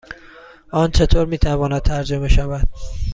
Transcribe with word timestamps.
آن 0.71 0.91
چطور 0.91 1.25
می 1.25 1.37
تواند 1.37 1.81
ترجمه 1.81 2.27
شود؟ 2.27 2.67